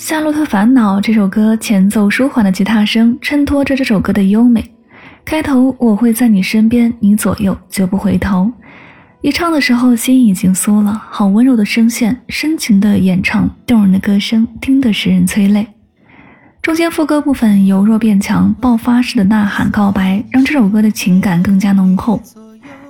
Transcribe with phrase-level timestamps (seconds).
[0.02, 4.64] 《夏洛特烦恼》这首歌前奏舒缓的吉他声衬托着这首歌的优美。
[5.26, 8.50] 开头我会在你身边，你左右绝不回头。
[9.20, 15.66] 一唱的时候心已经酥了，好温柔的声线，深情的演唱，动人的歌声，听得使人催泪。
[16.62, 22.18] 中间副歌部分由弱变强，爆发式的呐喊告白，让这首歌的情感更加浓厚。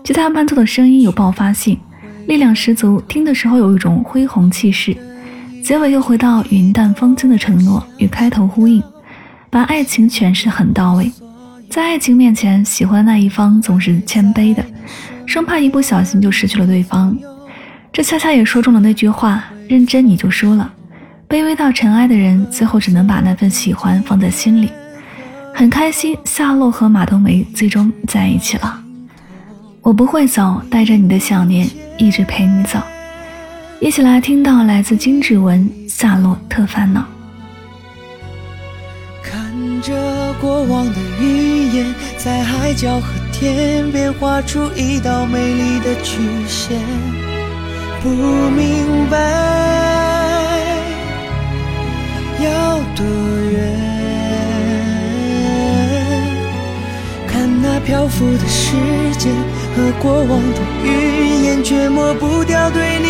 [0.04, 1.76] 吉他伴奏的声音有爆发性，
[2.28, 4.96] 力量十足，听的时候有一种恢宏气势。
[5.62, 8.82] 结尾又回到云淡风轻的承诺，与开头呼应，
[9.48, 11.10] 把爱情诠释很到位。
[11.68, 14.64] 在爱情面前，喜欢那一方总是谦卑的，
[15.26, 17.16] 生怕一不小心就失去了对方。
[17.92, 20.72] 这恰恰也说中了那句话：认真你就输了。
[21.28, 24.70] 卑微到尘埃的人，最后只能把那份喜欢放在心里。
[25.54, 28.80] 很开心，夏洛和马冬梅最终在一起了。
[29.82, 32.80] 我不会走，带着你的想念，一直陪你走。
[33.80, 35.58] 一起来听到来自金志文
[35.90, 37.00] 《夏洛特烦恼》。
[39.22, 46.78] 看着过往的云烟，在海角和天边画出一道美丽的曲线。
[48.02, 49.16] 不明白
[52.38, 53.06] 要多
[53.50, 53.80] 远，
[57.26, 58.76] 看那漂浮的时
[59.18, 59.32] 间
[59.74, 63.09] 和过往的云烟，却抹不掉对你。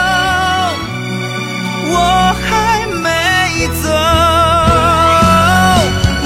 [1.93, 1.97] 我
[2.47, 2.49] 还
[3.03, 3.07] 没
[3.81, 3.83] 走，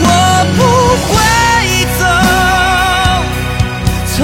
[0.05, 0.09] 我
[0.55, 0.59] 不
[1.07, 1.13] 会
[1.99, 2.01] 走。
[4.15, 4.17] 从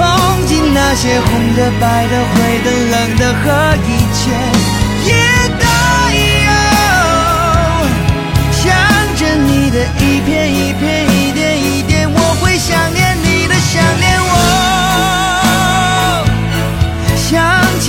[0.46, 3.46] 今那些红的、白的、灰的、冷的和
[3.88, 4.22] 一切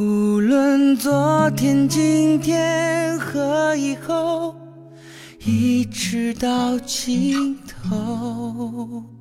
[0.00, 4.56] 无论昨天、今天和以后。
[5.44, 9.19] 一直到尽头。